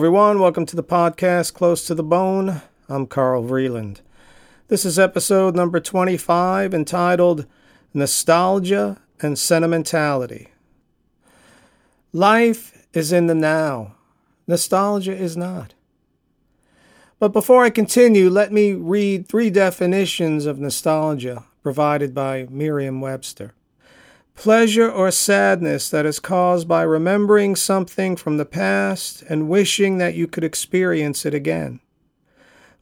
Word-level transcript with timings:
Everyone. 0.00 0.40
Welcome 0.40 0.64
to 0.64 0.76
the 0.76 0.82
podcast 0.82 1.52
Close 1.52 1.86
to 1.86 1.94
the 1.94 2.02
Bone. 2.02 2.62
I'm 2.88 3.06
Carl 3.06 3.44
Vreeland. 3.44 3.98
This 4.68 4.86
is 4.86 4.98
episode 4.98 5.54
number 5.54 5.78
25 5.78 6.72
entitled 6.72 7.44
Nostalgia 7.92 8.96
and 9.20 9.38
Sentimentality. 9.38 10.48
Life 12.14 12.86
is 12.94 13.12
in 13.12 13.26
the 13.26 13.34
now, 13.34 13.94
nostalgia 14.46 15.14
is 15.14 15.36
not. 15.36 15.74
But 17.18 17.34
before 17.34 17.62
I 17.62 17.68
continue, 17.68 18.30
let 18.30 18.54
me 18.54 18.72
read 18.72 19.28
three 19.28 19.50
definitions 19.50 20.46
of 20.46 20.58
nostalgia 20.58 21.44
provided 21.62 22.14
by 22.14 22.46
Merriam 22.48 23.02
Webster 23.02 23.52
pleasure 24.40 24.90
or 24.90 25.10
sadness 25.10 25.90
that 25.90 26.06
is 26.06 26.18
caused 26.18 26.66
by 26.66 26.80
remembering 26.80 27.54
something 27.54 28.16
from 28.16 28.38
the 28.38 28.44
past 28.46 29.20
and 29.28 29.50
wishing 29.50 29.98
that 29.98 30.14
you 30.14 30.26
could 30.26 30.42
experience 30.42 31.26
it 31.26 31.34
again. 31.34 31.78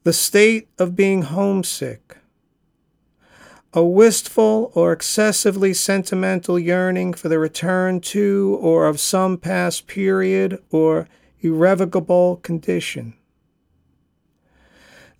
The 0.04 0.12
state 0.12 0.68
of 0.78 0.94
being 0.94 1.22
homesick. 1.22 2.18
A 3.72 3.84
wistful 3.84 4.70
or 4.76 4.92
excessively 4.92 5.74
sentimental 5.74 6.60
yearning 6.60 7.12
for 7.12 7.28
the 7.28 7.40
return 7.40 8.00
to 8.02 8.56
or 8.60 8.86
of 8.86 9.00
some 9.00 9.36
past 9.36 9.88
period 9.88 10.62
or 10.70 11.08
irrevocable 11.40 12.36
condition. 12.36 13.14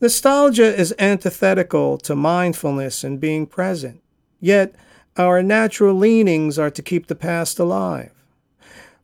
Nostalgia 0.01 0.73
is 0.73 0.95
antithetical 1.01 1.99
to 1.99 2.15
mindfulness 2.15 3.03
and 3.03 3.19
being 3.19 3.45
present, 3.45 4.01
yet 4.39 4.77
our 5.19 5.43
natural 5.43 5.95
leanings 5.95 6.59
are 6.59 6.71
to 6.71 6.83
keep 6.83 7.09
the 7.09 7.15
past 7.15 7.59
alive. 7.59 8.13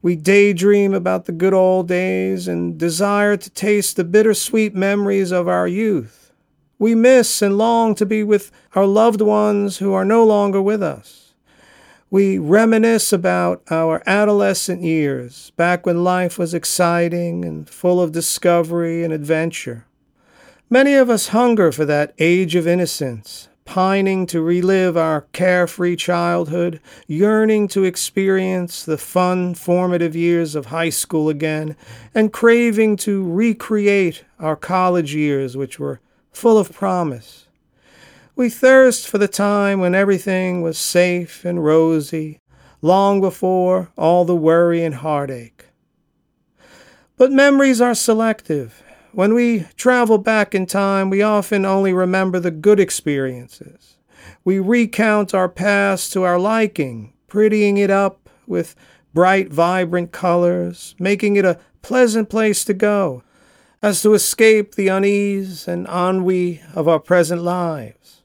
We 0.00 0.16
daydream 0.16 0.94
about 0.94 1.24
the 1.24 1.32
good 1.32 1.54
old 1.54 1.88
days 1.88 2.46
and 2.46 2.78
desire 2.78 3.36
to 3.36 3.50
taste 3.50 3.96
the 3.96 4.04
bittersweet 4.04 4.74
memories 4.74 5.32
of 5.32 5.48
our 5.48 5.66
youth. 5.66 6.32
We 6.78 6.94
miss 6.94 7.42
and 7.42 7.58
long 7.58 7.94
to 7.96 8.06
be 8.06 8.22
with 8.22 8.52
our 8.74 8.86
loved 8.86 9.20
ones 9.20 9.78
who 9.78 9.92
are 9.92 10.04
no 10.04 10.24
longer 10.24 10.60
with 10.60 10.82
us. 10.82 11.32
We 12.10 12.38
reminisce 12.38 13.12
about 13.12 13.62
our 13.70 14.02
adolescent 14.06 14.82
years, 14.82 15.50
back 15.56 15.84
when 15.84 16.04
life 16.04 16.38
was 16.38 16.54
exciting 16.54 17.44
and 17.44 17.68
full 17.68 18.00
of 18.00 18.12
discovery 18.12 19.02
and 19.02 19.12
adventure. 19.12 19.86
Many 20.70 20.94
of 20.94 21.10
us 21.10 21.28
hunger 21.28 21.72
for 21.72 21.84
that 21.86 22.14
age 22.18 22.54
of 22.54 22.68
innocence, 22.68 23.48
pining 23.64 24.26
to 24.26 24.40
relive 24.40 24.96
our 24.96 25.22
carefree 25.32 25.96
childhood, 25.96 26.80
yearning 27.06 27.68
to 27.68 27.84
experience 27.84 28.84
the 28.84 28.98
fun, 28.98 29.54
formative 29.54 30.14
years 30.14 30.54
of 30.54 30.66
high 30.66 30.90
school 30.90 31.28
again, 31.28 31.76
and 32.14 32.32
craving 32.32 32.96
to 32.96 33.28
recreate 33.30 34.24
our 34.38 34.56
college 34.56 35.14
years, 35.14 35.56
which 35.56 35.78
were 35.78 36.00
full 36.32 36.58
of 36.58 36.72
promise. 36.72 37.46
We 38.36 38.50
thirst 38.50 39.08
for 39.08 39.18
the 39.18 39.28
time 39.28 39.80
when 39.80 39.94
everything 39.94 40.60
was 40.60 40.76
safe 40.76 41.44
and 41.44 41.64
rosy, 41.64 42.40
long 42.82 43.20
before 43.20 43.90
all 43.96 44.24
the 44.24 44.36
worry 44.36 44.84
and 44.84 44.96
heartache. 44.96 45.66
But 47.16 47.32
memories 47.32 47.80
are 47.80 47.94
selective 47.94 48.82
when 49.14 49.34
we 49.34 49.66
travel 49.76 50.18
back 50.18 50.54
in 50.54 50.66
time, 50.66 51.08
we 51.08 51.22
often 51.22 51.64
only 51.64 51.92
remember 51.92 52.40
the 52.40 52.50
good 52.50 52.80
experiences. 52.80 53.96
We 54.44 54.58
recount 54.58 55.34
our 55.34 55.48
past 55.48 56.12
to 56.12 56.24
our 56.24 56.38
liking, 56.38 57.12
prettying 57.28 57.78
it 57.78 57.90
up 57.90 58.28
with 58.46 58.74
bright, 59.12 59.52
vibrant 59.52 60.12
colors, 60.12 60.94
making 60.98 61.36
it 61.36 61.44
a 61.44 61.60
pleasant 61.80 62.28
place 62.28 62.64
to 62.64 62.74
go, 62.74 63.22
as 63.82 64.02
to 64.02 64.14
escape 64.14 64.74
the 64.74 64.88
unease 64.88 65.68
and 65.68 65.86
ennui 65.86 66.60
of 66.74 66.88
our 66.88 66.98
present 66.98 67.42
lives. 67.42 68.22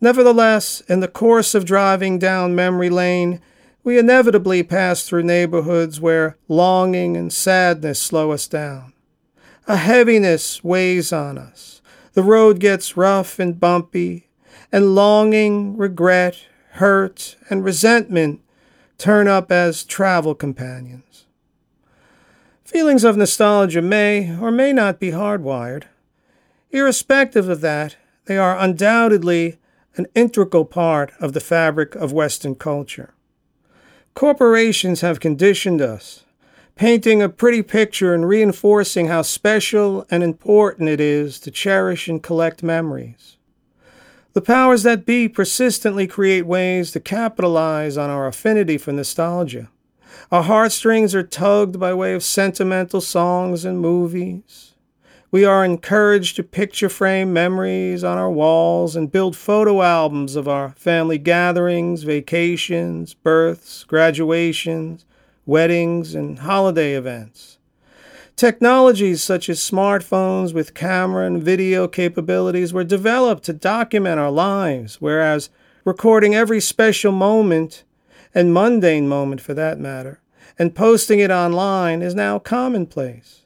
Nevertheless, 0.00 0.80
in 0.82 1.00
the 1.00 1.08
course 1.08 1.54
of 1.54 1.64
driving 1.64 2.18
down 2.18 2.54
memory 2.54 2.88
lane, 2.88 3.40
we 3.84 3.98
inevitably 3.98 4.62
pass 4.62 5.02
through 5.02 5.24
neighborhoods 5.24 6.00
where 6.00 6.36
longing 6.46 7.16
and 7.16 7.32
sadness 7.32 8.00
slow 8.00 8.30
us 8.30 8.46
down. 8.46 8.92
A 9.70 9.76
heaviness 9.76 10.64
weighs 10.64 11.12
on 11.12 11.36
us. 11.36 11.82
The 12.14 12.22
road 12.22 12.58
gets 12.58 12.96
rough 12.96 13.38
and 13.38 13.60
bumpy, 13.60 14.26
and 14.72 14.94
longing, 14.94 15.76
regret, 15.76 16.38
hurt, 16.72 17.36
and 17.50 17.62
resentment 17.62 18.40
turn 18.96 19.28
up 19.28 19.52
as 19.52 19.84
travel 19.84 20.34
companions. 20.34 21.26
Feelings 22.64 23.04
of 23.04 23.18
nostalgia 23.18 23.82
may 23.82 24.34
or 24.38 24.50
may 24.50 24.72
not 24.72 24.98
be 24.98 25.10
hardwired. 25.10 25.84
Irrespective 26.70 27.50
of 27.50 27.60
that, 27.60 27.96
they 28.24 28.38
are 28.38 28.58
undoubtedly 28.58 29.58
an 29.96 30.06
integral 30.14 30.64
part 30.64 31.12
of 31.20 31.34
the 31.34 31.40
fabric 31.40 31.94
of 31.94 32.10
Western 32.10 32.54
culture. 32.54 33.12
Corporations 34.14 35.02
have 35.02 35.20
conditioned 35.20 35.82
us 35.82 36.24
painting 36.78 37.20
a 37.20 37.28
pretty 37.28 37.60
picture 37.60 38.14
and 38.14 38.28
reinforcing 38.28 39.08
how 39.08 39.20
special 39.20 40.06
and 40.12 40.22
important 40.22 40.88
it 40.88 41.00
is 41.00 41.40
to 41.40 41.50
cherish 41.50 42.06
and 42.06 42.22
collect 42.22 42.62
memories. 42.62 43.36
The 44.32 44.40
powers 44.40 44.84
that 44.84 45.04
be 45.04 45.28
persistently 45.28 46.06
create 46.06 46.46
ways 46.46 46.92
to 46.92 47.00
capitalize 47.00 47.96
on 47.96 48.10
our 48.10 48.28
affinity 48.28 48.78
for 48.78 48.92
nostalgia. 48.92 49.70
Our 50.30 50.44
heartstrings 50.44 51.16
are 51.16 51.24
tugged 51.24 51.80
by 51.80 51.92
way 51.94 52.14
of 52.14 52.22
sentimental 52.22 53.00
songs 53.00 53.64
and 53.64 53.80
movies. 53.80 54.74
We 55.32 55.44
are 55.44 55.64
encouraged 55.64 56.36
to 56.36 56.44
picture 56.44 56.88
frame 56.88 57.32
memories 57.32 58.04
on 58.04 58.18
our 58.18 58.30
walls 58.30 58.94
and 58.94 59.10
build 59.10 59.34
photo 59.34 59.82
albums 59.82 60.36
of 60.36 60.46
our 60.46 60.70
family 60.70 61.18
gatherings, 61.18 62.04
vacations, 62.04 63.14
births, 63.14 63.82
graduations, 63.82 65.04
weddings, 65.48 66.14
and 66.14 66.40
holiday 66.40 66.94
events. 66.94 67.58
Technologies 68.36 69.20
such 69.20 69.48
as 69.48 69.58
smartphones 69.58 70.54
with 70.54 70.74
camera 70.74 71.26
and 71.26 71.42
video 71.42 71.88
capabilities 71.88 72.72
were 72.72 72.84
developed 72.84 73.42
to 73.42 73.52
document 73.52 74.20
our 74.20 74.30
lives, 74.30 75.00
whereas 75.00 75.50
recording 75.84 76.36
every 76.36 76.60
special 76.60 77.10
moment, 77.10 77.82
and 78.32 78.54
mundane 78.54 79.08
moment 79.08 79.40
for 79.40 79.54
that 79.54 79.80
matter, 79.80 80.20
and 80.56 80.76
posting 80.76 81.18
it 81.18 81.32
online 81.32 82.02
is 82.02 82.14
now 82.14 82.38
commonplace. 82.38 83.42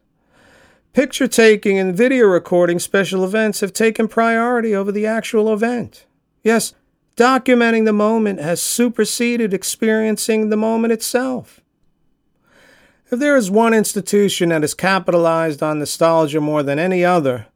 Picture 0.92 1.26
taking 1.26 1.78
and 1.78 1.96
video 1.96 2.26
recording 2.26 2.78
special 2.78 3.24
events 3.24 3.60
have 3.60 3.72
taken 3.72 4.08
priority 4.08 4.74
over 4.74 4.92
the 4.92 5.06
actual 5.06 5.50
event. 5.54 6.04
Yes, 6.42 6.74
documenting 7.16 7.86
the 7.86 7.94
moment 7.94 8.40
has 8.40 8.60
superseded 8.60 9.54
experiencing 9.54 10.50
the 10.50 10.56
moment 10.58 10.92
itself. 10.92 11.61
If 13.12 13.18
there 13.18 13.36
is 13.36 13.50
one 13.50 13.74
institution 13.74 14.48
that 14.48 14.62
has 14.62 14.72
capitalized 14.72 15.62
on 15.62 15.78
nostalgia 15.78 16.40
more 16.40 16.62
than 16.62 16.78
any 16.78 17.04
other, 17.04 17.46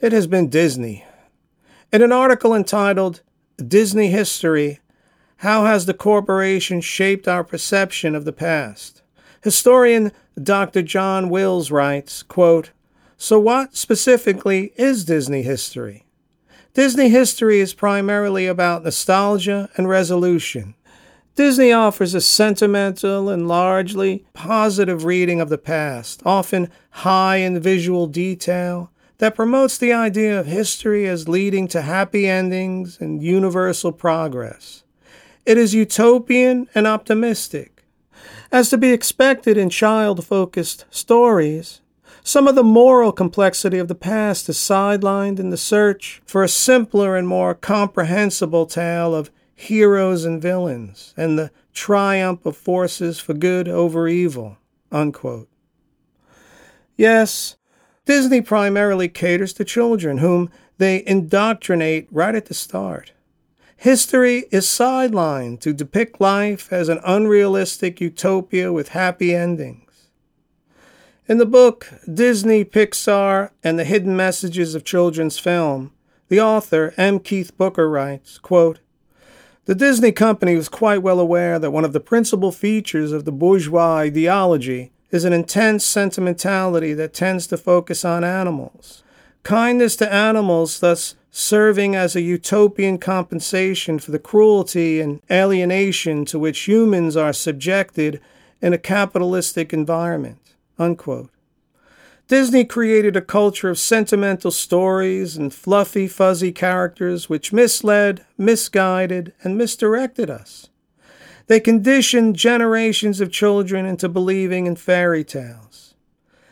it 0.00 0.10
has 0.10 0.26
been 0.26 0.48
Disney. 0.48 1.04
In 1.92 2.02
an 2.02 2.10
article 2.10 2.52
entitled 2.52 3.20
Disney 3.64 4.08
History 4.08 4.80
How 5.36 5.64
Has 5.66 5.86
the 5.86 5.94
Corporation 5.94 6.80
Shaped 6.80 7.28
Our 7.28 7.44
Perception 7.44 8.16
of 8.16 8.24
the 8.24 8.32
Past? 8.32 9.02
Historian 9.40 10.10
Dr. 10.42 10.82
John 10.82 11.28
Wills 11.28 11.70
writes, 11.70 12.24
quote, 12.24 12.72
So, 13.16 13.38
what 13.38 13.76
specifically 13.76 14.72
is 14.74 15.04
Disney 15.04 15.42
history? 15.42 16.06
Disney 16.74 17.08
history 17.08 17.60
is 17.60 17.72
primarily 17.72 18.48
about 18.48 18.82
nostalgia 18.82 19.70
and 19.76 19.88
resolution. 19.88 20.74
Disney 21.38 21.70
offers 21.70 22.14
a 22.14 22.20
sentimental 22.20 23.28
and 23.28 23.46
largely 23.46 24.24
positive 24.32 25.04
reading 25.04 25.40
of 25.40 25.50
the 25.50 25.56
past, 25.56 26.20
often 26.26 26.68
high 26.90 27.36
in 27.36 27.60
visual 27.60 28.08
detail, 28.08 28.90
that 29.18 29.36
promotes 29.36 29.78
the 29.78 29.92
idea 29.92 30.40
of 30.40 30.46
history 30.46 31.06
as 31.06 31.28
leading 31.28 31.68
to 31.68 31.82
happy 31.82 32.26
endings 32.26 32.98
and 33.00 33.22
universal 33.22 33.92
progress. 33.92 34.82
It 35.46 35.56
is 35.56 35.74
utopian 35.74 36.68
and 36.74 36.88
optimistic. 36.88 37.84
As 38.50 38.68
to 38.70 38.76
be 38.76 38.90
expected 38.90 39.56
in 39.56 39.70
child 39.70 40.26
focused 40.26 40.86
stories, 40.90 41.82
some 42.24 42.48
of 42.48 42.56
the 42.56 42.64
moral 42.64 43.12
complexity 43.12 43.78
of 43.78 43.86
the 43.86 43.94
past 43.94 44.48
is 44.48 44.56
sidelined 44.56 45.38
in 45.38 45.50
the 45.50 45.56
search 45.56 46.20
for 46.26 46.42
a 46.42 46.48
simpler 46.48 47.16
and 47.16 47.28
more 47.28 47.54
comprehensible 47.54 48.66
tale 48.66 49.14
of 49.14 49.30
heroes 49.58 50.24
and 50.24 50.40
villains, 50.40 51.12
and 51.16 51.36
the 51.36 51.50
triumph 51.74 52.46
of 52.46 52.56
forces 52.56 53.18
for 53.18 53.34
good 53.34 53.66
over 53.66 54.06
evil. 54.06 54.56
Unquote. 54.92 55.48
Yes, 56.96 57.56
Disney 58.04 58.40
primarily 58.40 59.08
caters 59.08 59.52
to 59.54 59.64
children 59.64 60.18
whom 60.18 60.48
they 60.78 61.02
indoctrinate 61.04 62.06
right 62.12 62.36
at 62.36 62.46
the 62.46 62.54
start. 62.54 63.12
History 63.76 64.44
is 64.52 64.64
sidelined 64.64 65.60
to 65.60 65.72
depict 65.72 66.20
life 66.20 66.72
as 66.72 66.88
an 66.88 67.00
unrealistic 67.04 68.00
utopia 68.00 68.72
with 68.72 68.90
happy 68.90 69.34
endings. 69.34 70.08
In 71.26 71.38
the 71.38 71.46
book 71.46 71.92
Disney, 72.12 72.64
Pixar, 72.64 73.50
and 73.64 73.76
the 73.76 73.84
Hidden 73.84 74.16
Messages 74.16 74.76
of 74.76 74.84
Children's 74.84 75.38
Film, 75.38 75.92
the 76.28 76.40
author, 76.40 76.94
M. 76.96 77.18
Keith 77.18 77.56
Booker, 77.58 77.90
writes, 77.90 78.38
quote, 78.38 78.78
The 79.68 79.74
Disney 79.74 80.12
company 80.12 80.56
was 80.56 80.70
quite 80.70 81.02
well 81.02 81.20
aware 81.20 81.58
that 81.58 81.72
one 81.72 81.84
of 81.84 81.92
the 81.92 82.00
principal 82.00 82.52
features 82.52 83.12
of 83.12 83.26
the 83.26 83.30
bourgeois 83.30 83.96
ideology 83.96 84.92
is 85.10 85.26
an 85.26 85.34
intense 85.34 85.84
sentimentality 85.84 86.94
that 86.94 87.12
tends 87.12 87.46
to 87.48 87.58
focus 87.58 88.02
on 88.02 88.24
animals. 88.24 89.02
Kindness 89.42 89.94
to 89.96 90.10
animals 90.10 90.80
thus 90.80 91.16
serving 91.30 91.94
as 91.94 92.16
a 92.16 92.22
utopian 92.22 92.96
compensation 92.96 93.98
for 93.98 94.10
the 94.10 94.18
cruelty 94.18 95.02
and 95.02 95.20
alienation 95.30 96.24
to 96.24 96.38
which 96.38 96.60
humans 96.60 97.14
are 97.14 97.34
subjected 97.34 98.22
in 98.62 98.72
a 98.72 98.78
capitalistic 98.78 99.74
environment. 99.74 100.38
Unquote. 100.78 101.28
Disney 102.28 102.66
created 102.66 103.16
a 103.16 103.22
culture 103.22 103.70
of 103.70 103.78
sentimental 103.78 104.50
stories 104.50 105.38
and 105.38 105.52
fluffy, 105.52 106.06
fuzzy 106.06 106.52
characters 106.52 107.30
which 107.30 107.54
misled, 107.54 108.26
misguided, 108.36 109.32
and 109.42 109.56
misdirected 109.56 110.28
us. 110.28 110.68
They 111.46 111.58
conditioned 111.58 112.36
generations 112.36 113.22
of 113.22 113.32
children 113.32 113.86
into 113.86 114.10
believing 114.10 114.66
in 114.66 114.76
fairy 114.76 115.24
tales. 115.24 115.94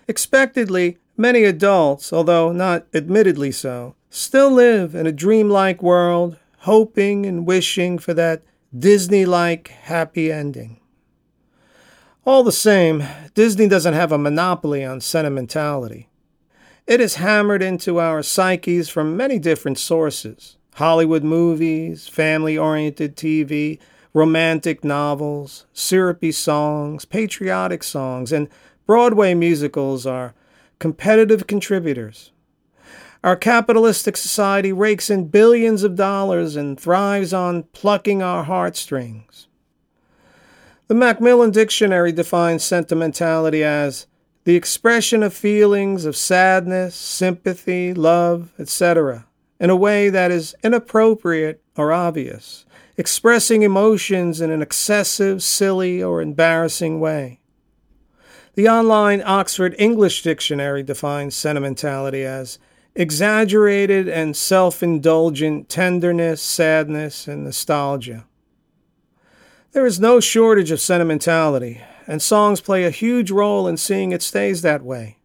Expectedly, 0.08 0.96
many 1.14 1.44
adults, 1.44 2.11
although 2.11 2.52
not 2.52 2.87
admittedly 2.94 3.52
so, 3.52 3.96
still 4.08 4.50
live 4.50 4.94
in 4.94 5.06
a 5.06 5.12
dreamlike 5.12 5.82
world, 5.82 6.38
hoping 6.61 7.26
and 7.26 7.46
wishing 7.46 7.99
for 7.99 8.14
that 8.14 8.40
Disney 8.76 9.26
like 9.26 9.69
happy 9.69 10.32
ending. 10.32 10.81
All 12.26 12.43
the 12.43 12.50
same, 12.50 13.05
Disney 13.34 13.69
doesn't 13.69 13.94
have 13.94 14.11
a 14.11 14.19
monopoly 14.19 14.84
on 14.84 15.00
sentimentality. 15.00 16.08
It 16.84 17.00
is 17.00 17.14
hammered 17.14 17.62
into 17.62 18.00
our 18.00 18.20
psyches 18.20 18.88
from 18.88 19.17
many 19.17 19.38
different 19.38 19.78
sources 19.78 20.56
Hollywood 20.75 21.23
movies, 21.23 22.08
family 22.08 22.58
oriented 22.58 23.17
TV, 23.17 23.78
romantic 24.12 24.82
novels, 24.82 25.67
syrupy 25.73 26.32
songs, 26.32 27.05
patriotic 27.05 27.84
songs, 27.84 28.32
and 28.32 28.49
Broadway 28.87 29.32
musicals 29.32 30.05
are 30.05 30.34
competitive 30.81 31.46
contributors. 31.46 32.32
Our 33.22 33.37
capitalistic 33.37 34.17
society 34.17 34.72
rakes 34.72 35.11
in 35.11 35.29
billions 35.29 35.84
of 35.84 35.94
dollars 35.94 36.56
and 36.56 36.79
thrives 36.79 37.32
on 37.32 37.62
plucking 37.72 38.20
our 38.20 38.43
heartstrings. 38.43 39.46
The 40.88 40.94
Macmillan 40.94 41.50
Dictionary 41.50 42.12
defines 42.12 42.62
sentimentality 42.62 43.65
as 43.65 44.06
the 44.44 44.55
expression 44.55 45.25
of 45.25 45.35
feelings 45.35 46.05
of 46.05 46.15
sadness, 46.15 46.94
sympathy, 46.94 47.93
love, 47.93 48.53
etc., 48.56 49.27
in 49.59 49.69
a 49.69 49.75
way 49.75 50.11
that 50.11 50.31
is 50.31 50.55
inappropriate 50.62 51.61
or 51.77 51.91
obvious, 51.93 52.65
expressing 52.97 53.62
emotions 53.62 54.41
in 54.41 54.53
an 54.53 54.62
excessive, 54.62 55.43
silly, 55.43 56.00
or 56.00 56.23
embarrassing 56.23 57.00
way. 57.00 57.41
The 58.55 58.69
online 58.69 59.25
Oxford 59.27 59.75
English 59.79 60.23
Dictionary 60.23 60.85
defines 60.85 61.35
sentimentality 61.35 62.25
as 62.25 62.61
exaggerated 62.94 64.09
and 64.09 64.37
self 64.37 64.85
indulgent 64.85 65.69
tenderness, 65.69 66.41
sadness, 66.41 67.27
and 67.27 67.43
nostalgia. 67.43 68.25
There 69.76 69.84
is 69.84 70.00
no 70.00 70.20
shortage 70.20 70.70
of 70.70 70.81
sentimentality, 70.81 71.82
and 72.06 72.23
songs 72.23 72.62
play 72.62 72.84
a 72.84 72.90
huge 72.90 73.31
role 73.31 73.69
in 73.69 73.76
seeing 73.76 74.11
it 74.11 74.23
stays 74.23 74.62
that 74.62 74.82
way. 74.82 75.19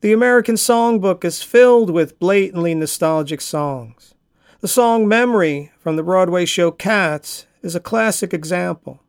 The 0.00 0.12
American 0.12 0.54
Songbook 0.54 1.24
is 1.24 1.42
filled 1.42 1.90
with 1.90 2.20
blatantly 2.20 2.72
nostalgic 2.72 3.40
songs. 3.40 4.14
The 4.60 4.68
song 4.68 5.08
Memory 5.08 5.72
from 5.80 5.96
the 5.96 6.04
Broadway 6.04 6.44
show 6.44 6.70
Cats 6.70 7.46
is 7.62 7.74
a 7.74 7.80
classic 7.80 8.32
example. 8.32 9.02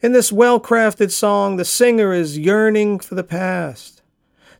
In 0.00 0.14
this 0.14 0.32
well 0.32 0.58
crafted 0.58 1.12
song, 1.12 1.56
the 1.56 1.64
singer 1.64 2.12
is 2.12 2.40
yearning 2.40 2.98
for 2.98 3.14
the 3.14 3.22
past, 3.22 4.02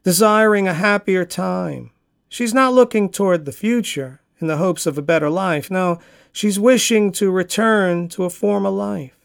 desiring 0.04 0.68
a 0.68 0.72
happier 0.72 1.24
time. 1.24 1.90
She's 2.28 2.54
not 2.54 2.74
looking 2.74 3.08
toward 3.08 3.44
the 3.44 3.50
future 3.50 4.20
in 4.38 4.46
the 4.46 4.58
hopes 4.58 4.86
of 4.86 4.96
a 4.96 5.02
better 5.02 5.28
life. 5.28 5.68
No, 5.68 5.98
she's 6.30 6.60
wishing 6.60 7.10
to 7.10 7.32
return 7.32 8.08
to 8.10 8.22
a 8.22 8.30
former 8.30 8.70
life. 8.70 9.17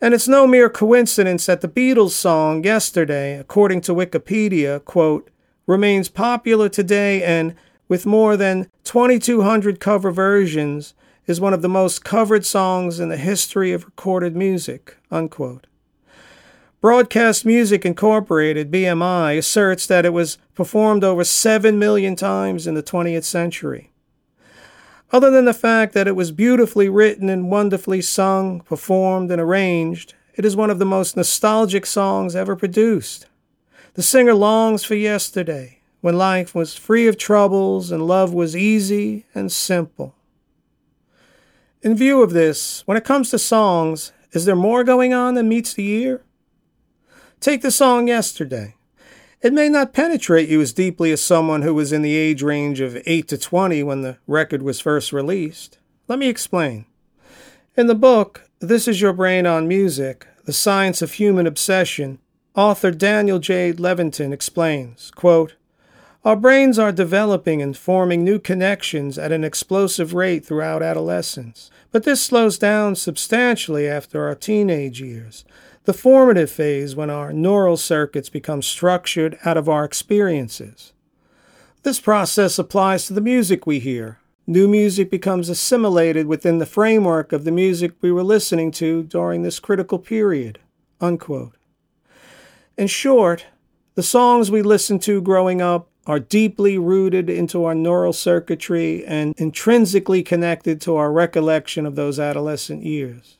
And 0.00 0.14
it's 0.14 0.28
no 0.28 0.46
mere 0.46 0.70
coincidence 0.70 1.46
that 1.46 1.60
the 1.60 1.68
Beatles 1.68 2.10
song 2.10 2.62
Yesterday, 2.62 3.36
according 3.36 3.80
to 3.82 3.94
Wikipedia, 3.94 4.84
quote, 4.84 5.28
remains 5.66 6.08
popular 6.08 6.68
today 6.68 7.22
and 7.22 7.54
with 7.88 8.06
more 8.06 8.36
than 8.36 8.70
2,200 8.84 9.80
cover 9.80 10.12
versions 10.12 10.94
is 11.26 11.40
one 11.40 11.52
of 11.52 11.62
the 11.62 11.68
most 11.68 12.04
covered 12.04 12.46
songs 12.46 13.00
in 13.00 13.08
the 13.08 13.16
history 13.16 13.72
of 13.72 13.84
recorded 13.84 14.36
music, 14.36 14.96
unquote. 15.10 15.66
Broadcast 16.80 17.44
Music 17.44 17.84
Incorporated, 17.84 18.70
BMI, 18.70 19.36
asserts 19.36 19.84
that 19.88 20.06
it 20.06 20.12
was 20.12 20.38
performed 20.54 21.02
over 21.02 21.24
7 21.24 21.76
million 21.76 22.14
times 22.14 22.68
in 22.68 22.74
the 22.74 22.84
20th 22.84 23.24
century. 23.24 23.90
Other 25.10 25.30
than 25.30 25.46
the 25.46 25.54
fact 25.54 25.94
that 25.94 26.06
it 26.06 26.16
was 26.16 26.32
beautifully 26.32 26.88
written 26.88 27.28
and 27.30 27.50
wonderfully 27.50 28.02
sung, 28.02 28.60
performed, 28.60 29.30
and 29.30 29.40
arranged, 29.40 30.14
it 30.34 30.44
is 30.44 30.54
one 30.54 30.70
of 30.70 30.78
the 30.78 30.84
most 30.84 31.16
nostalgic 31.16 31.86
songs 31.86 32.36
ever 32.36 32.54
produced. 32.54 33.26
The 33.94 34.02
singer 34.02 34.34
longs 34.34 34.84
for 34.84 34.94
yesterday, 34.94 35.80
when 36.02 36.18
life 36.18 36.54
was 36.54 36.76
free 36.76 37.08
of 37.08 37.16
troubles 37.16 37.90
and 37.90 38.06
love 38.06 38.32
was 38.34 38.54
easy 38.54 39.24
and 39.34 39.50
simple. 39.50 40.14
In 41.82 41.96
view 41.96 42.22
of 42.22 42.32
this, 42.32 42.82
when 42.86 42.96
it 42.96 43.04
comes 43.04 43.30
to 43.30 43.38
songs, 43.38 44.12
is 44.32 44.44
there 44.44 44.56
more 44.56 44.84
going 44.84 45.14
on 45.14 45.34
than 45.34 45.48
meets 45.48 45.72
the 45.72 45.88
ear? 45.88 46.22
Take 47.40 47.62
the 47.62 47.70
song 47.70 48.08
Yesterday. 48.08 48.74
It 49.40 49.52
may 49.52 49.68
not 49.68 49.92
penetrate 49.92 50.48
you 50.48 50.60
as 50.60 50.72
deeply 50.72 51.12
as 51.12 51.22
someone 51.22 51.62
who 51.62 51.72
was 51.72 51.92
in 51.92 52.02
the 52.02 52.16
age 52.16 52.42
range 52.42 52.80
of 52.80 53.00
8 53.06 53.28
to 53.28 53.38
20 53.38 53.84
when 53.84 54.02
the 54.02 54.16
record 54.26 54.62
was 54.62 54.80
first 54.80 55.12
released. 55.12 55.78
Let 56.08 56.18
me 56.18 56.28
explain. 56.28 56.86
In 57.76 57.86
the 57.86 57.94
book, 57.94 58.50
This 58.58 58.88
Is 58.88 59.00
Your 59.00 59.12
Brain 59.12 59.46
on 59.46 59.68
Music 59.68 60.26
The 60.44 60.52
Science 60.52 61.02
of 61.02 61.12
Human 61.12 61.46
Obsession, 61.46 62.18
author 62.56 62.90
Daniel 62.90 63.38
J. 63.38 63.72
Levitin 63.74 64.32
explains 64.32 65.12
quote, 65.12 65.54
Our 66.24 66.34
brains 66.34 66.76
are 66.76 66.90
developing 66.90 67.62
and 67.62 67.76
forming 67.76 68.24
new 68.24 68.40
connections 68.40 69.18
at 69.18 69.30
an 69.30 69.44
explosive 69.44 70.14
rate 70.14 70.44
throughout 70.44 70.82
adolescence, 70.82 71.70
but 71.92 72.02
this 72.02 72.20
slows 72.20 72.58
down 72.58 72.96
substantially 72.96 73.86
after 73.86 74.26
our 74.26 74.34
teenage 74.34 75.00
years 75.00 75.44
the 75.88 75.94
formative 75.94 76.50
phase 76.50 76.94
when 76.94 77.08
our 77.08 77.32
neural 77.32 77.78
circuits 77.78 78.28
become 78.28 78.60
structured 78.60 79.38
out 79.46 79.56
of 79.56 79.70
our 79.70 79.86
experiences. 79.86 80.92
This 81.82 81.98
process 81.98 82.58
applies 82.58 83.06
to 83.06 83.14
the 83.14 83.22
music 83.22 83.66
we 83.66 83.78
hear. 83.78 84.18
New 84.46 84.68
music 84.68 85.10
becomes 85.10 85.48
assimilated 85.48 86.26
within 86.26 86.58
the 86.58 86.66
framework 86.66 87.32
of 87.32 87.44
the 87.44 87.50
music 87.50 87.92
we 88.02 88.12
were 88.12 88.22
listening 88.22 88.70
to 88.72 89.02
during 89.04 89.40
this 89.40 89.58
critical 89.58 89.98
period. 89.98 90.58
Unquote. 91.00 91.56
In 92.76 92.86
short, 92.86 93.46
the 93.94 94.02
songs 94.02 94.50
we 94.50 94.60
listened 94.60 95.00
to 95.04 95.22
growing 95.22 95.62
up 95.62 95.88
are 96.06 96.20
deeply 96.20 96.76
rooted 96.76 97.30
into 97.30 97.64
our 97.64 97.74
neural 97.74 98.12
circuitry 98.12 99.06
and 99.06 99.34
intrinsically 99.38 100.22
connected 100.22 100.82
to 100.82 100.96
our 100.96 101.10
recollection 101.10 101.86
of 101.86 101.96
those 101.96 102.20
adolescent 102.20 102.82
years. 102.84 103.37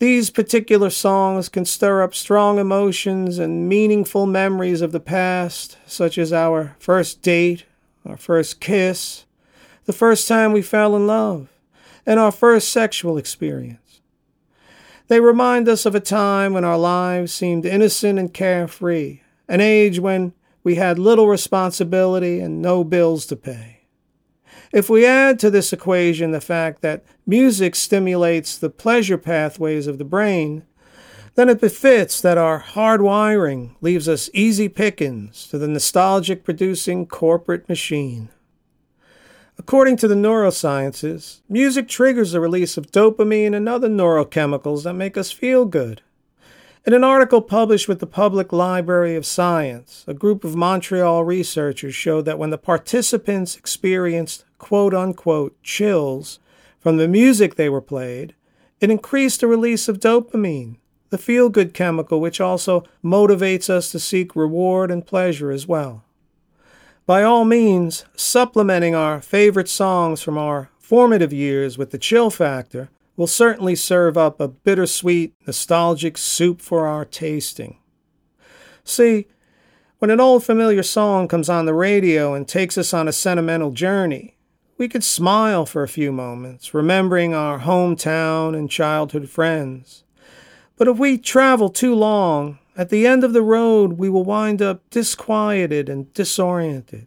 These 0.00 0.30
particular 0.30 0.90
songs 0.90 1.48
can 1.48 1.64
stir 1.64 2.02
up 2.02 2.14
strong 2.14 2.58
emotions 2.58 3.38
and 3.38 3.68
meaningful 3.68 4.26
memories 4.26 4.80
of 4.82 4.92
the 4.92 5.00
past, 5.00 5.78
such 5.86 6.18
as 6.18 6.32
our 6.32 6.76
first 6.78 7.22
date, 7.22 7.64
our 8.04 8.16
first 8.16 8.60
kiss, 8.60 9.24
the 9.84 9.92
first 9.92 10.26
time 10.26 10.52
we 10.52 10.62
fell 10.62 10.96
in 10.96 11.06
love, 11.06 11.48
and 12.04 12.18
our 12.18 12.32
first 12.32 12.70
sexual 12.70 13.16
experience. 13.16 14.00
They 15.08 15.20
remind 15.20 15.68
us 15.68 15.86
of 15.86 15.94
a 15.94 16.00
time 16.00 16.54
when 16.54 16.64
our 16.64 16.78
lives 16.78 17.32
seemed 17.32 17.64
innocent 17.64 18.18
and 18.18 18.32
carefree, 18.32 19.20
an 19.48 19.60
age 19.60 20.00
when 20.00 20.32
we 20.64 20.74
had 20.74 20.98
little 20.98 21.28
responsibility 21.28 22.40
and 22.40 22.60
no 22.60 22.82
bills 22.82 23.26
to 23.26 23.36
pay. 23.36 23.73
If 24.74 24.90
we 24.90 25.06
add 25.06 25.38
to 25.38 25.50
this 25.50 25.72
equation 25.72 26.32
the 26.32 26.40
fact 26.40 26.82
that 26.82 27.04
music 27.24 27.76
stimulates 27.76 28.58
the 28.58 28.68
pleasure 28.68 29.16
pathways 29.16 29.86
of 29.86 29.98
the 29.98 30.04
brain, 30.04 30.64
then 31.36 31.48
it 31.48 31.60
befits 31.60 32.20
that 32.20 32.38
our 32.38 32.60
hardwiring 32.60 33.76
leaves 33.80 34.08
us 34.08 34.28
easy 34.34 34.68
pickings 34.68 35.46
to 35.46 35.58
the 35.58 35.68
nostalgic 35.68 36.42
producing 36.42 37.06
corporate 37.06 37.68
machine. 37.68 38.30
According 39.56 39.96
to 39.98 40.08
the 40.08 40.16
neurosciences, 40.16 41.42
music 41.48 41.86
triggers 41.86 42.32
the 42.32 42.40
release 42.40 42.76
of 42.76 42.90
dopamine 42.90 43.54
and 43.54 43.68
other 43.68 43.88
neurochemicals 43.88 44.82
that 44.82 44.94
make 44.94 45.16
us 45.16 45.30
feel 45.30 45.66
good. 45.66 46.02
In 46.86 46.92
an 46.92 47.02
article 47.02 47.40
published 47.40 47.88
with 47.88 48.00
the 48.00 48.06
Public 48.06 48.52
Library 48.52 49.16
of 49.16 49.24
Science, 49.24 50.04
a 50.06 50.12
group 50.12 50.44
of 50.44 50.54
Montreal 50.54 51.24
researchers 51.24 51.94
showed 51.94 52.26
that 52.26 52.38
when 52.38 52.50
the 52.50 52.58
participants 52.58 53.56
experienced 53.56 54.44
quote 54.58 54.92
unquote 54.92 55.56
chills 55.62 56.40
from 56.78 56.98
the 56.98 57.08
music 57.08 57.54
they 57.54 57.70
were 57.70 57.80
played, 57.80 58.34
it 58.80 58.90
increased 58.90 59.40
the 59.40 59.46
release 59.46 59.88
of 59.88 59.98
dopamine, 59.98 60.76
the 61.08 61.16
feel 61.16 61.48
good 61.48 61.72
chemical 61.72 62.20
which 62.20 62.38
also 62.38 62.84
motivates 63.02 63.70
us 63.70 63.90
to 63.90 63.98
seek 63.98 64.36
reward 64.36 64.90
and 64.90 65.06
pleasure 65.06 65.50
as 65.50 65.66
well. 65.66 66.04
By 67.06 67.22
all 67.22 67.46
means, 67.46 68.04
supplementing 68.14 68.94
our 68.94 69.22
favorite 69.22 69.70
songs 69.70 70.20
from 70.20 70.36
our 70.36 70.68
formative 70.78 71.32
years 71.32 71.78
with 71.78 71.92
the 71.92 71.98
chill 71.98 72.28
factor 72.28 72.90
will 73.16 73.26
certainly 73.26 73.74
serve 73.74 74.16
up 74.16 74.40
a 74.40 74.48
bittersweet, 74.48 75.34
nostalgic 75.46 76.18
soup 76.18 76.60
for 76.60 76.86
our 76.86 77.04
tasting. 77.04 77.78
See, 78.82 79.26
when 79.98 80.10
an 80.10 80.20
old 80.20 80.44
familiar 80.44 80.82
song 80.82 81.28
comes 81.28 81.48
on 81.48 81.66
the 81.66 81.74
radio 81.74 82.34
and 82.34 82.46
takes 82.46 82.76
us 82.76 82.92
on 82.92 83.08
a 83.08 83.12
sentimental 83.12 83.70
journey, 83.70 84.36
we 84.76 84.88
could 84.88 85.04
smile 85.04 85.64
for 85.64 85.82
a 85.82 85.88
few 85.88 86.10
moments, 86.10 86.74
remembering 86.74 87.32
our 87.32 87.60
hometown 87.60 88.56
and 88.56 88.68
childhood 88.68 89.30
friends. 89.30 90.02
But 90.76 90.88
if 90.88 90.98
we 90.98 91.16
travel 91.16 91.70
too 91.70 91.94
long, 91.94 92.58
at 92.76 92.90
the 92.90 93.06
end 93.06 93.22
of 93.22 93.32
the 93.32 93.42
road 93.42 93.92
we 93.92 94.10
will 94.10 94.24
wind 94.24 94.60
up 94.60 94.82
disquieted 94.90 95.88
and 95.88 96.12
disoriented. 96.12 97.06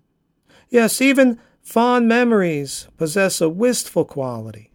Yes, 0.69 1.01
even 1.01 1.39
fond 1.61 2.07
memories 2.07 2.87
possess 2.97 3.41
a 3.41 3.49
wistful 3.49 4.05
quality 4.05 4.71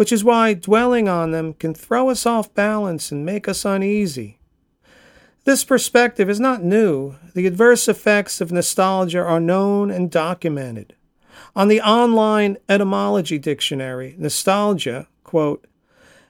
which 0.00 0.12
is 0.12 0.24
why 0.24 0.54
dwelling 0.54 1.10
on 1.10 1.30
them 1.30 1.52
can 1.52 1.74
throw 1.74 2.08
us 2.08 2.24
off 2.24 2.54
balance 2.54 3.12
and 3.12 3.22
make 3.22 3.46
us 3.46 3.66
uneasy. 3.66 4.38
This 5.44 5.62
perspective 5.62 6.30
is 6.30 6.40
not 6.40 6.64
new. 6.64 7.16
The 7.34 7.46
adverse 7.46 7.86
effects 7.86 8.40
of 8.40 8.50
nostalgia 8.50 9.20
are 9.22 9.38
known 9.38 9.90
and 9.90 10.10
documented. 10.10 10.94
On 11.54 11.68
the 11.68 11.82
online 11.82 12.56
etymology 12.66 13.38
dictionary, 13.38 14.14
nostalgia, 14.16 15.06
quote, 15.22 15.66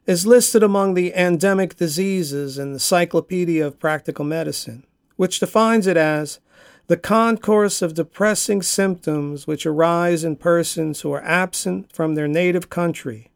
is 0.05 0.27
listed 0.27 0.65
among 0.65 0.95
the 0.95 1.15
endemic 1.15 1.77
diseases 1.77 2.59
in 2.59 2.73
the 2.73 2.81
Cyclopedia 2.81 3.65
of 3.65 3.79
Practical 3.79 4.25
Medicine, 4.25 4.85
which 5.15 5.39
defines 5.39 5.87
it 5.87 5.97
as 5.97 6.41
the 6.89 6.97
concourse 6.97 7.83
of 7.83 7.95
depressing 7.95 8.63
symptoms 8.63 9.47
which 9.47 9.65
arise 9.65 10.25
in 10.25 10.35
persons 10.35 11.03
who 11.03 11.13
are 11.13 11.23
absent 11.23 11.93
from 11.93 12.17
their 12.17 12.27
native 12.27 12.69
country 12.69 13.30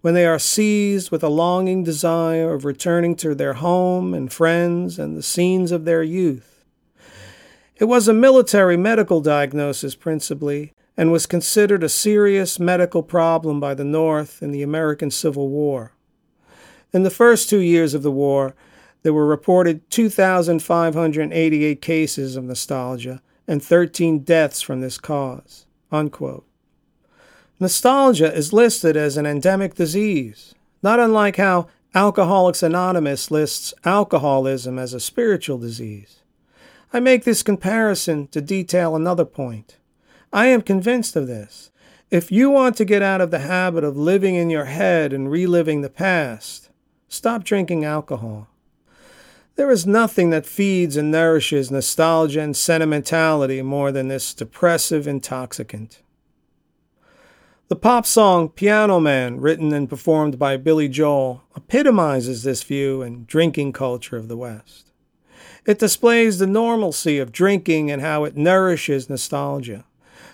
when 0.00 0.14
they 0.14 0.26
are 0.26 0.38
seized 0.38 1.10
with 1.10 1.22
a 1.22 1.28
longing 1.28 1.84
desire 1.84 2.54
of 2.54 2.64
returning 2.64 3.14
to 3.16 3.34
their 3.34 3.54
home 3.54 4.14
and 4.14 4.32
friends 4.32 4.98
and 4.98 5.16
the 5.16 5.22
scenes 5.22 5.72
of 5.72 5.84
their 5.84 6.02
youth. 6.02 6.64
It 7.76 7.84
was 7.84 8.08
a 8.08 8.12
military 8.12 8.76
medical 8.76 9.20
diagnosis 9.20 9.94
principally, 9.94 10.72
and 11.00 11.10
was 11.10 11.24
considered 11.24 11.82
a 11.82 11.88
serious 11.88 12.60
medical 12.60 13.02
problem 13.02 13.58
by 13.58 13.72
the 13.72 13.84
North 13.84 14.42
in 14.42 14.50
the 14.50 14.62
American 14.62 15.10
Civil 15.10 15.48
War. 15.48 15.92
In 16.92 17.04
the 17.04 17.10
first 17.10 17.48
two 17.48 17.60
years 17.60 17.94
of 17.94 18.02
the 18.02 18.10
war, 18.10 18.54
there 19.02 19.14
were 19.14 19.24
reported 19.24 19.90
2,588 19.90 21.80
cases 21.80 22.36
of 22.36 22.44
nostalgia 22.44 23.22
and 23.48 23.64
13 23.64 24.18
deaths 24.20 24.60
from 24.60 24.82
this 24.82 24.98
cause. 24.98 25.64
Unquote. 25.90 26.44
Nostalgia 27.62 28.34
is 28.34 28.54
listed 28.54 28.96
as 28.96 29.18
an 29.18 29.26
endemic 29.26 29.74
disease, 29.74 30.54
not 30.82 30.98
unlike 30.98 31.36
how 31.36 31.68
Alcoholics 31.94 32.62
Anonymous 32.62 33.30
lists 33.30 33.74
alcoholism 33.84 34.78
as 34.78 34.94
a 34.94 35.00
spiritual 35.00 35.58
disease. 35.58 36.22
I 36.90 37.00
make 37.00 37.24
this 37.24 37.42
comparison 37.42 38.28
to 38.28 38.40
detail 38.40 38.96
another 38.96 39.26
point. 39.26 39.76
I 40.32 40.46
am 40.46 40.62
convinced 40.62 41.16
of 41.16 41.26
this. 41.26 41.70
If 42.10 42.32
you 42.32 42.48
want 42.48 42.76
to 42.78 42.86
get 42.86 43.02
out 43.02 43.20
of 43.20 43.30
the 43.30 43.40
habit 43.40 43.84
of 43.84 43.94
living 43.94 44.36
in 44.36 44.48
your 44.48 44.64
head 44.64 45.12
and 45.12 45.30
reliving 45.30 45.82
the 45.82 45.90
past, 45.90 46.70
stop 47.08 47.44
drinking 47.44 47.84
alcohol. 47.84 48.48
There 49.56 49.70
is 49.70 49.86
nothing 49.86 50.30
that 50.30 50.46
feeds 50.46 50.96
and 50.96 51.10
nourishes 51.10 51.70
nostalgia 51.70 52.40
and 52.40 52.56
sentimentality 52.56 53.60
more 53.60 53.92
than 53.92 54.08
this 54.08 54.32
depressive 54.32 55.06
intoxicant. 55.06 56.00
The 57.70 57.76
pop 57.76 58.04
song 58.04 58.48
Piano 58.48 58.98
Man, 58.98 59.40
written 59.40 59.72
and 59.72 59.88
performed 59.88 60.40
by 60.40 60.56
Billy 60.56 60.88
Joel, 60.88 61.44
epitomizes 61.54 62.42
this 62.42 62.64
view 62.64 63.00
and 63.00 63.28
drinking 63.28 63.74
culture 63.74 64.16
of 64.16 64.26
the 64.26 64.36
West. 64.36 64.90
It 65.64 65.78
displays 65.78 66.40
the 66.40 66.48
normalcy 66.48 67.20
of 67.20 67.30
drinking 67.30 67.88
and 67.88 68.02
how 68.02 68.24
it 68.24 68.36
nourishes 68.36 69.08
nostalgia. 69.08 69.84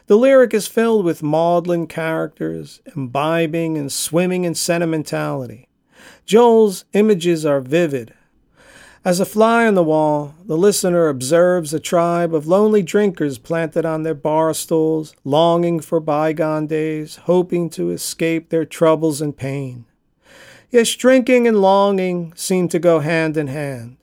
The 0.06 0.16
lyric 0.16 0.54
is 0.54 0.66
filled 0.66 1.04
with 1.04 1.22
maudlin 1.22 1.88
characters, 1.88 2.80
imbibing 2.96 3.76
and 3.76 3.92
swimming 3.92 4.44
in 4.44 4.54
sentimentality. 4.54 5.68
Joel's 6.24 6.86
images 6.94 7.44
are 7.44 7.60
vivid, 7.60 8.14
as 9.06 9.20
a 9.20 9.24
fly 9.24 9.68
on 9.68 9.74
the 9.74 9.84
wall, 9.84 10.34
the 10.46 10.58
listener 10.58 11.06
observes 11.06 11.72
a 11.72 11.78
tribe 11.78 12.34
of 12.34 12.48
lonely 12.48 12.82
drinkers 12.82 13.38
planted 13.38 13.86
on 13.86 14.02
their 14.02 14.16
bar 14.16 14.52
stools, 14.52 15.14
longing 15.22 15.78
for 15.78 16.00
bygone 16.00 16.66
days, 16.66 17.14
hoping 17.14 17.70
to 17.70 17.90
escape 17.90 18.48
their 18.48 18.64
troubles 18.64 19.20
and 19.20 19.36
pain. 19.36 19.84
Yes, 20.70 20.92
drinking 20.96 21.46
and 21.46 21.62
longing 21.62 22.32
seem 22.34 22.66
to 22.66 22.80
go 22.80 22.98
hand 22.98 23.36
in 23.36 23.46
hand. 23.46 23.96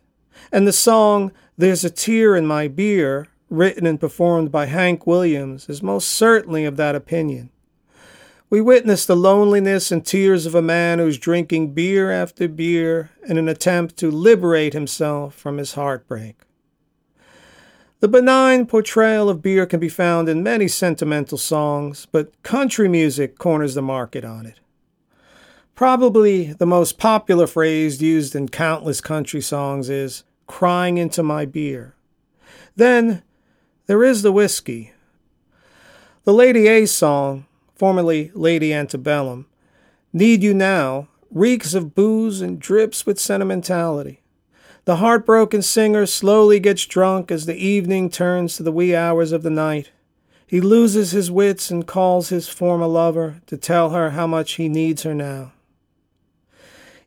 And 0.54 0.66
the 0.66 0.72
song, 0.72 1.34
There's 1.58 1.84
a 1.84 1.90
Tear 1.90 2.34
in 2.38 2.48
My 2.48 2.70
Beer, 2.70 3.28
written 3.50 3.86
and 3.86 4.00
performed 4.00 4.54
by 4.54 4.68
Hank 4.68 5.06
Williams, 5.06 5.68
is 5.68 5.84
most 5.84 6.08
certainly 6.08 6.64
of 6.64 6.78
that 6.78 6.96
opinion. 6.96 7.50
We 8.54 8.62
witness 8.62 9.08
the 9.08 9.16
loneliness 9.16 9.92
and 9.92 10.06
tears 10.06 10.46
of 10.46 10.54
a 10.54 10.62
man 10.62 11.00
who's 11.00 11.18
drinking 11.18 11.74
beer 11.74 12.12
after 12.12 12.48
beer 12.48 13.10
in 13.28 13.40
an 13.40 13.50
attempt 13.50 13.98
to 13.98 14.12
liberate 14.12 14.74
himself 14.74 15.34
from 15.34 15.58
his 15.58 15.74
heartbreak. 15.74 16.36
The 18.00 18.08
benign 18.08 18.68
portrayal 18.68 19.28
of 19.28 19.42
beer 19.42 19.66
can 19.66 19.80
be 19.80 19.90
found 19.90 20.30
in 20.30 20.44
many 20.44 20.68
sentimental 20.68 21.40
songs, 21.40 22.06
but 22.12 22.44
country 22.44 22.88
music 22.88 23.40
corners 23.40 23.74
the 23.74 23.82
market 23.82 24.24
on 24.24 24.46
it. 24.46 24.60
Probably 25.74 26.54
the 26.54 26.68
most 26.68 27.00
popular 27.00 27.48
phrase 27.48 28.04
used 28.04 28.36
in 28.36 28.50
countless 28.50 29.02
country 29.02 29.42
songs 29.42 29.90
is 29.90 30.26
crying 30.46 31.00
into 31.00 31.24
my 31.24 31.46
beer. 31.46 31.96
Then 32.76 33.24
there 33.88 34.04
is 34.04 34.22
the 34.22 34.32
whiskey. 34.32 34.94
The 36.24 36.36
Lady 36.36 36.68
A 36.68 36.86
song, 36.86 37.48
formerly 37.84 38.32
Lady 38.34 38.74
Antebellum, 38.74 39.46
Need 40.14 40.42
You 40.42 40.54
Now, 40.54 41.10
reeks 41.30 41.74
of 41.74 41.94
booze 41.94 42.40
and 42.40 42.58
drips 42.58 43.06
with 43.06 43.20
sentimentality. 43.20 44.22
The 44.86 44.96
heartbroken 44.96 45.62
singer 45.64 46.06
slowly 46.06 46.62
gets 46.62 46.86
drunk 46.86 47.30
as 47.30 47.46
the 47.46 47.58
evening 47.58 48.10
turns 48.10 48.56
to 48.56 48.64
the 48.64 48.72
wee 48.72 48.96
hours 48.96 49.34
of 49.34 49.44
the 49.44 49.50
night. 49.50 49.92
He 50.48 50.62
loses 50.62 51.12
his 51.12 51.30
wits 51.30 51.70
and 51.72 51.86
calls 51.86 52.30
his 52.30 52.48
former 52.48 52.88
lover 52.88 53.42
to 53.48 53.58
tell 53.58 53.90
her 53.90 54.12
how 54.12 54.28
much 54.28 54.54
he 54.54 54.70
needs 54.70 55.04
her 55.04 55.14
now. 55.14 55.52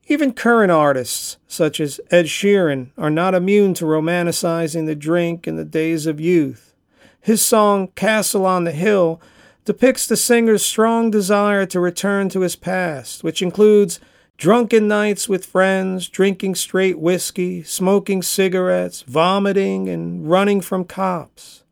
Even 0.09 0.35
current 0.35 0.73
artists, 0.73 1.39
such 1.49 1.81
as 1.81 2.03
Ed 2.11 2.27
Sheeran, 2.27 2.91
are 2.99 3.09
not 3.09 3.35
immune 3.35 3.73
to 3.73 3.87
romanticizing 3.87 4.85
the 4.85 4.95
drink 4.95 5.49
in 5.49 5.57
the 5.57 5.65
days 5.65 6.05
of 6.05 6.21
youth. 6.21 6.75
His 7.19 7.41
song 7.41 7.89
Castle 7.95 8.45
on 8.45 8.65
the 8.65 8.73
Hill 8.73 9.23
depicts 9.67 10.07
the 10.07 10.17
singer's 10.17 10.65
strong 10.65 11.11
desire 11.11 11.67
to 11.67 11.81
return 11.81 12.29
to 12.31 12.41
his 12.41 12.55
past, 12.57 13.25
which 13.25 13.43
includes 13.43 14.01
drunken 14.39 14.87
nights 14.87 15.29
with 15.29 15.45
friends, 15.45 16.09
drinking 16.09 16.55
straight 16.55 16.99
whiskey, 16.99 17.65
smoking 17.65 18.23
cigarettes, 18.23 19.03
vomiting, 19.03 19.89
and 19.89 20.31
running 20.31 20.61
from 20.61 20.85
cops. 20.85 21.65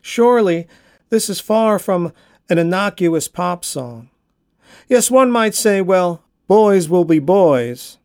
Surely, 0.00 0.68
this 1.08 1.28
is 1.28 1.40
far 1.40 1.80
from 1.80 2.12
an 2.48 2.58
innocuous 2.58 3.26
pop 3.26 3.64
song. 3.64 4.10
Yes, 4.88 5.10
one 5.10 5.30
might 5.30 5.54
say, 5.54 5.80
well, 5.80 6.22
boys 6.46 6.88
will 6.88 7.04
be 7.04 7.18
boys. 7.18 7.98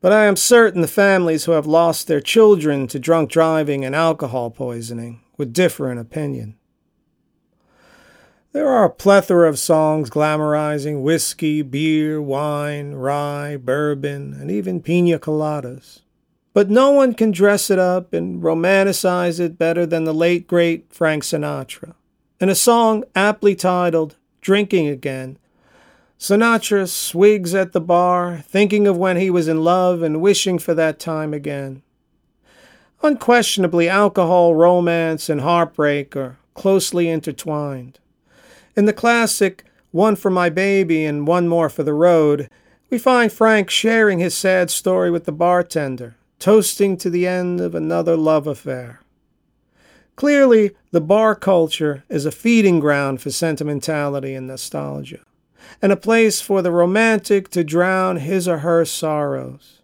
But 0.00 0.12
I 0.12 0.24
am 0.24 0.36
certain 0.36 0.80
the 0.80 0.88
families 0.88 1.44
who 1.44 1.52
have 1.52 1.66
lost 1.66 2.06
their 2.06 2.22
children 2.22 2.86
to 2.88 2.98
drunk 2.98 3.30
driving 3.30 3.84
and 3.84 3.94
alcohol 3.94 4.50
poisoning 4.50 5.20
would 5.36 5.52
differ 5.52 5.92
in 5.92 5.98
opinion. 5.98 6.56
There 8.52 8.68
are 8.68 8.84
a 8.84 8.90
plethora 8.90 9.48
of 9.48 9.60
songs 9.60 10.10
glamorizing 10.10 11.02
whiskey, 11.02 11.62
beer, 11.62 12.20
wine, 12.20 12.94
rye, 12.94 13.56
bourbon, 13.56 14.34
and 14.34 14.50
even 14.50 14.82
pina 14.82 15.20
coladas. 15.20 16.00
But 16.52 16.68
no 16.68 16.90
one 16.90 17.14
can 17.14 17.30
dress 17.30 17.70
it 17.70 17.78
up 17.78 18.12
and 18.12 18.42
romanticize 18.42 19.38
it 19.38 19.56
better 19.56 19.86
than 19.86 20.02
the 20.02 20.12
late 20.12 20.48
great 20.48 20.92
Frank 20.92 21.22
Sinatra. 21.22 21.94
In 22.40 22.48
a 22.48 22.56
song 22.56 23.04
aptly 23.14 23.54
titled 23.54 24.16
Drinking 24.40 24.88
Again, 24.88 25.38
Sinatra 26.18 26.88
swigs 26.88 27.54
at 27.54 27.70
the 27.70 27.80
bar, 27.80 28.42
thinking 28.48 28.88
of 28.88 28.96
when 28.96 29.16
he 29.16 29.30
was 29.30 29.46
in 29.46 29.62
love 29.62 30.02
and 30.02 30.20
wishing 30.20 30.58
for 30.58 30.74
that 30.74 30.98
time 30.98 31.32
again. 31.32 31.82
Unquestionably, 33.00 33.88
alcohol, 33.88 34.56
romance, 34.56 35.28
and 35.28 35.40
heartbreak 35.40 36.16
are 36.16 36.36
closely 36.54 37.08
intertwined. 37.08 37.99
In 38.80 38.86
the 38.86 38.94
classic 38.94 39.66
One 39.90 40.16
for 40.16 40.30
My 40.30 40.48
Baby 40.48 41.04
and 41.04 41.26
One 41.26 41.46
More 41.46 41.68
for 41.68 41.82
the 41.82 41.92
Road, 41.92 42.48
we 42.88 42.96
find 42.96 43.30
Frank 43.30 43.68
sharing 43.68 44.20
his 44.20 44.34
sad 44.34 44.70
story 44.70 45.10
with 45.10 45.26
the 45.26 45.32
bartender, 45.32 46.16
toasting 46.38 46.96
to 46.96 47.10
the 47.10 47.26
end 47.26 47.60
of 47.60 47.74
another 47.74 48.16
love 48.16 48.46
affair. 48.46 49.02
Clearly, 50.16 50.70
the 50.92 51.02
bar 51.02 51.34
culture 51.34 52.04
is 52.08 52.24
a 52.24 52.32
feeding 52.32 52.80
ground 52.80 53.20
for 53.20 53.28
sentimentality 53.28 54.32
and 54.34 54.46
nostalgia, 54.46 55.20
and 55.82 55.92
a 55.92 55.94
place 55.94 56.40
for 56.40 56.62
the 56.62 56.72
romantic 56.72 57.50
to 57.50 57.62
drown 57.62 58.16
his 58.16 58.48
or 58.48 58.60
her 58.60 58.86
sorrows. 58.86 59.82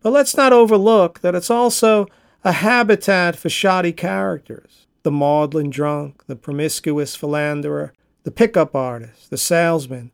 But 0.00 0.14
let's 0.14 0.38
not 0.38 0.54
overlook 0.54 1.20
that 1.20 1.34
it's 1.34 1.50
also 1.50 2.06
a 2.44 2.52
habitat 2.52 3.36
for 3.36 3.50
shoddy 3.50 3.92
characters 3.92 4.86
the 5.02 5.10
maudlin 5.12 5.68
drunk, 5.68 6.26
the 6.26 6.34
promiscuous 6.34 7.14
philanderer, 7.14 7.92
the 8.26 8.32
pickup 8.32 8.74
artist, 8.74 9.30
the 9.30 9.38
salesman, 9.38 10.10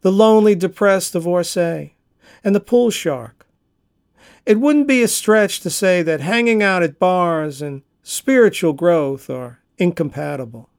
the 0.00 0.10
lonely, 0.10 0.56
depressed 0.56 1.12
divorcee, 1.12 1.94
and 2.42 2.56
the 2.56 2.60
pool 2.60 2.90
shark. 2.90 3.46
It 4.44 4.58
wouldn't 4.58 4.88
be 4.88 5.00
a 5.00 5.06
stretch 5.06 5.60
to 5.60 5.70
say 5.70 6.02
that 6.02 6.20
hanging 6.20 6.60
out 6.60 6.82
at 6.82 6.98
bars 6.98 7.62
and 7.62 7.82
spiritual 8.02 8.72
growth 8.72 9.30
are 9.30 9.60
incompatible. 9.78 10.70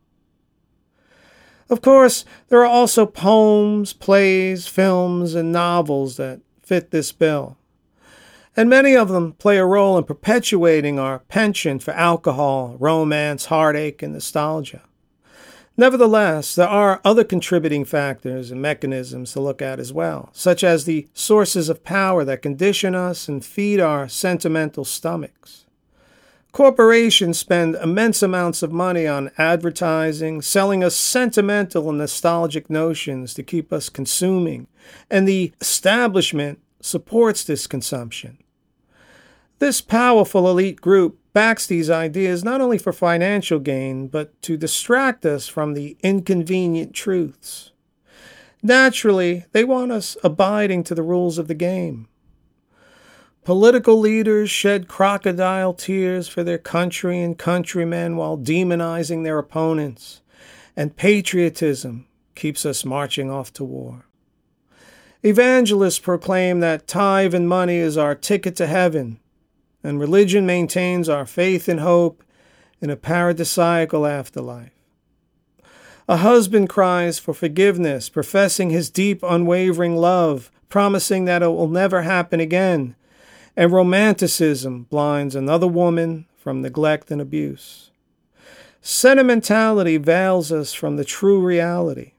Of 1.69 1.81
course, 1.81 2.25
there 2.49 2.59
are 2.59 2.65
also 2.65 3.05
poems, 3.05 3.93
plays, 3.93 4.67
films, 4.67 5.35
and 5.35 5.53
novels 5.53 6.17
that 6.17 6.41
fit 6.63 6.91
this 6.91 7.13
bill. 7.13 7.55
And 8.57 8.69
many 8.69 8.93
of 8.93 9.07
them 9.07 9.31
play 9.31 9.57
a 9.57 9.65
role 9.65 9.97
in 9.97 10.03
perpetuating 10.03 10.99
our 10.99 11.19
penchant 11.19 11.81
for 11.81 11.91
alcohol, 11.91 12.75
romance, 12.77 13.45
heartache, 13.45 14.03
and 14.03 14.11
nostalgia. 14.11 14.81
Nevertheless, 15.75 16.53
there 16.53 16.67
are 16.67 17.01
other 17.03 17.23
contributing 17.23 17.83
factors 17.83 18.51
and 18.51 18.61
mechanisms 18.61 19.33
to 19.33 19.39
look 19.39 19.61
at 19.61 19.79
as 19.79 19.91
well, 19.91 20.29
such 20.31 20.63
as 20.63 20.85
the 20.85 21.07
sources 21.13 21.67
of 21.67 21.83
power 21.83 22.23
that 22.23 22.43
condition 22.43 22.93
us 22.93 23.27
and 23.27 23.43
feed 23.43 23.79
our 23.79 24.07
sentimental 24.07 24.85
stomachs. 24.85 25.65
Corporations 26.51 27.39
spend 27.39 27.73
immense 27.73 28.21
amounts 28.21 28.61
of 28.61 28.71
money 28.71 29.07
on 29.07 29.31
advertising, 29.39 30.39
selling 30.43 30.83
us 30.83 30.95
sentimental 30.95 31.89
and 31.89 31.97
nostalgic 31.97 32.69
notions 32.69 33.33
to 33.33 33.41
keep 33.41 33.73
us 33.73 33.89
consuming, 33.89 34.67
and 35.09 35.27
the 35.27 35.51
establishment 35.59 36.59
supports 36.79 37.43
this 37.43 37.65
consumption. 37.65 38.37
This 39.57 39.81
powerful 39.81 40.47
elite 40.47 40.79
group 40.79 41.17
backs 41.33 41.67
these 41.67 41.89
ideas 41.89 42.43
not 42.43 42.61
only 42.61 42.77
for 42.77 42.93
financial 42.93 43.59
gain, 43.59 44.07
but 44.07 44.39
to 44.43 44.55
distract 44.55 45.25
us 45.25 45.47
from 45.47 45.73
the 45.73 45.97
inconvenient 46.01 46.93
truths. 46.93 47.71
Naturally, 48.61 49.45
they 49.51 49.63
want 49.63 49.91
us 49.91 50.15
abiding 50.23 50.83
to 50.85 50.95
the 50.95 51.03
rules 51.03 51.37
of 51.37 51.47
the 51.47 51.55
game. 51.55 52.07
Political 53.43 53.99
leaders 53.99 54.49
shed 54.49 54.87
crocodile 54.87 55.73
tears 55.73 56.29
for 56.29 56.45
their 56.45 56.57
country 56.57 57.21
and 57.21 57.37
countrymen 57.37 58.15
while 58.15 58.37
demonizing 58.37 59.25
their 59.25 59.37
opponents, 59.37 60.21
and 60.77 60.95
patriotism 60.95 62.07
keeps 62.35 62.65
us 62.65 62.85
marching 62.85 63.29
off 63.29 63.51
to 63.51 63.65
war. 63.65 64.05
Evangelists 65.25 65.99
proclaim 65.99 66.61
that 66.61 66.87
tithe 66.87 67.33
and 67.33 67.49
money 67.49 67.77
is 67.77 67.97
our 67.97 68.15
ticket 68.15 68.55
to 68.55 68.67
heaven, 68.67 69.19
and 69.83 69.99
religion 69.99 70.45
maintains 70.45 71.09
our 71.09 71.25
faith 71.25 71.67
and 71.67 71.79
hope 71.79 72.23
in 72.81 72.89
a 72.89 72.97
paradisiacal 72.97 74.09
afterlife. 74.09 74.71
A 76.07 76.17
husband 76.17 76.69
cries 76.69 77.19
for 77.19 77.33
forgiveness, 77.33 78.09
professing 78.09 78.69
his 78.69 78.89
deep, 78.89 79.23
unwavering 79.23 79.95
love, 79.95 80.51
promising 80.69 81.25
that 81.25 81.43
it 81.43 81.47
will 81.47 81.67
never 81.67 82.01
happen 82.01 82.39
again 82.39 82.95
and 83.55 83.71
romanticism 83.71 84.83
blinds 84.83 85.35
another 85.35 85.67
woman 85.67 86.25
from 86.37 86.61
neglect 86.61 87.11
and 87.11 87.21
abuse. 87.21 87.91
Sentimentality 88.81 89.97
veils 89.97 90.51
us 90.51 90.73
from 90.73 90.97
the 90.97 91.05
true 91.05 91.39
reality. 91.39 92.13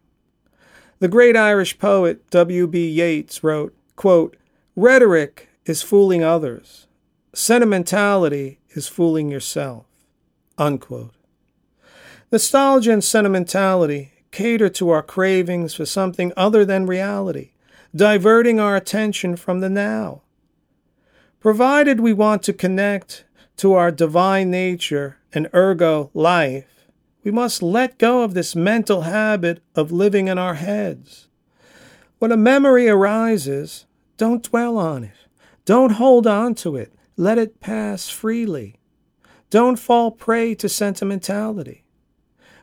The 1.01 1.09
great 1.09 1.37
Irish 1.37 1.79
poet 1.79 2.31
W.B. 2.31 2.89
Yeats 2.89 3.43
wrote, 3.43 3.75
quote, 3.97 4.37
Rhetoric 4.77 5.49
is 5.67 5.83
fooling 5.83 6.23
others. 6.23 6.87
Sentimentality 7.35 8.61
is 8.71 8.87
fooling 8.87 9.29
yourself. 9.29 9.87
Unquote. 10.57 11.15
Nostalgia 12.31 12.93
and 12.93 13.03
sentimentality 13.03 14.13
cater 14.31 14.69
to 14.69 14.91
our 14.91 15.03
cravings 15.03 15.75
for 15.75 15.85
something 15.85 16.33
other 16.37 16.65
than 16.65 16.87
reality, 16.87 17.51
diverting 17.95 18.61
our 18.61 18.77
attention 18.77 19.35
from 19.35 19.59
the 19.59 19.69
now. 19.69 20.23
Provided 21.41 21.99
we 21.99 22.13
want 22.13 22.45
to 22.45 22.53
connect 22.53 23.25
to 23.57 23.75
our 23.75 23.91
divine 23.91 24.49
nature 24.53 25.19
and 25.33 25.49
ergo 25.53 26.11
life, 26.15 26.87
we 27.25 27.33
must 27.33 27.65
let 27.65 27.99
go 27.99 28.23
of 28.23 28.35
this 28.35 28.55
mental 28.55 29.03
habit 29.03 29.61
of 29.75 29.91
living 29.91 30.29
in 30.29 30.39
our 30.39 30.55
heads. 30.55 31.27
When 32.21 32.31
a 32.31 32.37
memory 32.37 32.89
arises, 32.89 33.87
don't 34.19 34.45
dwell 34.45 34.79
on 34.79 35.03
it. 35.03 35.17
Don't 35.65 35.93
hold 35.93 36.29
on 36.29 36.55
to 36.57 36.77
it. 36.77 36.94
Let 37.17 37.39
it 37.39 37.61
pass 37.61 38.09
freely. 38.09 38.81
Don't 39.51 39.79
fall 39.79 40.11
prey 40.11 40.55
to 40.57 40.69
sentimentality. 40.69 41.85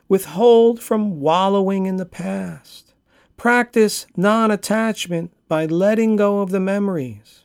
Withhold 0.08 0.80
from 0.80 1.20
wallowing 1.20 1.86
in 1.86 1.96
the 1.96 2.04
past. 2.04 2.92
Practice 3.38 4.06
non 4.14 4.50
attachment 4.50 5.32
by 5.48 5.64
letting 5.64 6.16
go 6.16 6.40
of 6.40 6.50
the 6.50 6.60
memories. 6.60 7.44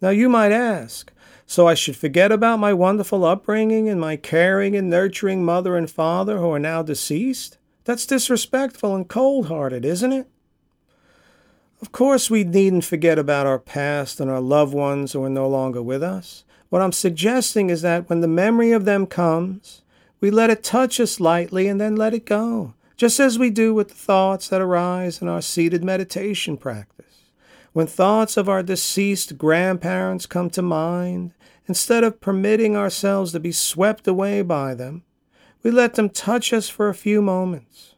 Now 0.00 0.10
you 0.10 0.28
might 0.28 0.52
ask, 0.52 1.12
so 1.46 1.66
I 1.68 1.74
should 1.74 1.96
forget 1.96 2.32
about 2.32 2.58
my 2.58 2.72
wonderful 2.72 3.24
upbringing 3.24 3.88
and 3.88 4.00
my 4.00 4.16
caring 4.16 4.76
and 4.76 4.90
nurturing 4.90 5.44
mother 5.44 5.76
and 5.76 5.90
father 5.90 6.38
who 6.38 6.50
are 6.50 6.58
now 6.58 6.82
deceased? 6.82 7.58
That's 7.84 8.06
disrespectful 8.06 8.94
and 8.94 9.08
cold 9.08 9.46
hearted, 9.46 9.84
isn't 9.84 10.12
it? 10.12 10.28
Of 11.80 11.92
course, 11.92 12.28
we 12.28 12.42
needn't 12.42 12.84
forget 12.84 13.20
about 13.20 13.46
our 13.46 13.58
past 13.58 14.18
and 14.18 14.28
our 14.28 14.40
loved 14.40 14.74
ones 14.74 15.12
who 15.12 15.22
are 15.22 15.30
no 15.30 15.48
longer 15.48 15.80
with 15.80 16.02
us. 16.02 16.44
What 16.70 16.82
I'm 16.82 16.92
suggesting 16.92 17.70
is 17.70 17.82
that 17.82 18.08
when 18.08 18.20
the 18.20 18.26
memory 18.26 18.72
of 18.72 18.84
them 18.84 19.06
comes, 19.06 19.82
we 20.20 20.30
let 20.30 20.50
it 20.50 20.64
touch 20.64 20.98
us 20.98 21.20
lightly 21.20 21.68
and 21.68 21.80
then 21.80 21.94
let 21.94 22.14
it 22.14 22.26
go, 22.26 22.74
just 22.96 23.20
as 23.20 23.38
we 23.38 23.50
do 23.50 23.72
with 23.72 23.90
the 23.90 23.94
thoughts 23.94 24.48
that 24.48 24.60
arise 24.60 25.22
in 25.22 25.28
our 25.28 25.40
seated 25.40 25.84
meditation 25.84 26.56
practice. 26.56 27.30
When 27.72 27.86
thoughts 27.86 28.36
of 28.36 28.48
our 28.48 28.64
deceased 28.64 29.38
grandparents 29.38 30.26
come 30.26 30.50
to 30.50 30.62
mind, 30.62 31.32
instead 31.68 32.02
of 32.02 32.20
permitting 32.20 32.76
ourselves 32.76 33.30
to 33.32 33.40
be 33.40 33.52
swept 33.52 34.08
away 34.08 34.42
by 34.42 34.74
them, 34.74 35.04
we 35.62 35.70
let 35.70 35.94
them 35.94 36.10
touch 36.10 36.52
us 36.52 36.68
for 36.68 36.88
a 36.88 36.94
few 36.94 37.22
moments. 37.22 37.94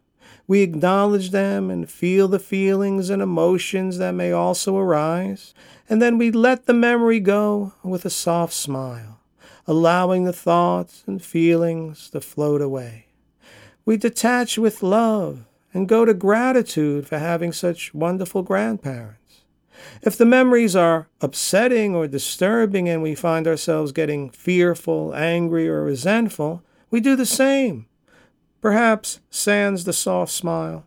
We 0.50 0.62
acknowledge 0.62 1.30
them 1.30 1.70
and 1.70 1.88
feel 1.88 2.26
the 2.26 2.40
feelings 2.40 3.08
and 3.08 3.22
emotions 3.22 3.98
that 3.98 4.16
may 4.16 4.32
also 4.32 4.76
arise, 4.76 5.54
and 5.88 6.02
then 6.02 6.18
we 6.18 6.32
let 6.32 6.66
the 6.66 6.74
memory 6.74 7.20
go 7.20 7.74
with 7.84 8.04
a 8.04 8.10
soft 8.10 8.52
smile, 8.52 9.20
allowing 9.68 10.24
the 10.24 10.32
thoughts 10.32 11.04
and 11.06 11.22
feelings 11.22 12.10
to 12.10 12.20
float 12.20 12.60
away. 12.60 13.06
We 13.84 13.96
detach 13.96 14.58
with 14.58 14.82
love 14.82 15.44
and 15.72 15.88
go 15.88 16.04
to 16.04 16.12
gratitude 16.12 17.06
for 17.06 17.18
having 17.18 17.52
such 17.52 17.94
wonderful 17.94 18.42
grandparents. 18.42 19.42
If 20.02 20.18
the 20.18 20.26
memories 20.26 20.74
are 20.74 21.06
upsetting 21.20 21.94
or 21.94 22.08
disturbing 22.08 22.88
and 22.88 23.04
we 23.04 23.14
find 23.14 23.46
ourselves 23.46 23.92
getting 23.92 24.30
fearful, 24.30 25.14
angry, 25.14 25.68
or 25.68 25.84
resentful, 25.84 26.64
we 26.90 26.98
do 26.98 27.14
the 27.14 27.24
same. 27.24 27.86
Perhaps 28.60 29.20
sans 29.30 29.84
the 29.84 29.92
soft 29.92 30.32
smile. 30.32 30.86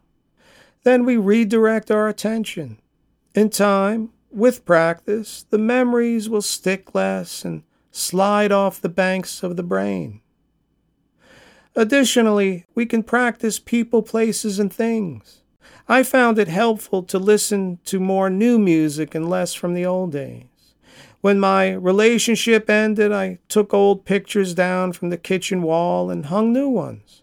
Then 0.84 1.06
we 1.06 1.18
redirect 1.18 1.90
our 1.90 2.08
attention. 2.08 2.80
In 3.34 3.50
time, 3.50 4.10
with 4.32 4.66
practice, 4.66 5.46
the 5.50 5.58
memories 5.58 6.30
will 6.30 6.42
stick 6.42 6.94
less 6.94 7.46
and 7.46 7.64
slide 7.92 8.52
off 8.52 8.82
the 8.82 8.90
banks 8.90 9.44
of 9.44 9.56
the 9.56 9.64
brain. 9.64 10.22
Additionally, 11.76 12.66
we 12.76 12.86
can 12.86 13.02
practice 13.02 13.60
people, 13.60 14.04
places, 14.04 14.60
and 14.60 14.72
things. 14.72 15.42
I 15.88 16.04
found 16.04 16.38
it 16.38 16.48
helpful 16.48 17.04
to 17.04 17.18
listen 17.18 17.80
to 17.86 18.00
more 18.00 18.30
new 18.30 18.60
music 18.60 19.16
and 19.16 19.30
less 19.30 19.54
from 19.54 19.74
the 19.74 19.86
old 19.86 20.12
days. 20.12 20.46
When 21.22 21.40
my 21.40 21.72
relationship 21.72 22.70
ended, 22.70 23.12
I 23.12 23.40
took 23.48 23.74
old 23.74 24.06
pictures 24.06 24.54
down 24.54 24.92
from 24.94 25.10
the 25.10 25.18
kitchen 25.18 25.62
wall 25.62 26.12
and 26.12 26.28
hung 26.28 26.54
new 26.54 26.70
ones. 26.70 27.23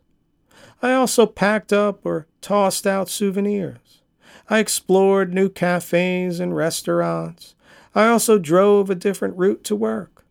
I 0.82 0.92
also 0.92 1.26
packed 1.26 1.72
up 1.72 2.04
or 2.04 2.26
tossed 2.40 2.86
out 2.86 3.08
souvenirs. 3.08 4.00
I 4.48 4.58
explored 4.58 5.32
new 5.32 5.48
cafes 5.48 6.40
and 6.40 6.56
restaurants. 6.56 7.54
I 7.94 8.08
also 8.08 8.38
drove 8.38 8.88
a 8.88 8.94
different 8.94 9.36
route 9.36 9.62
to 9.64 9.76
work. 9.76 10.24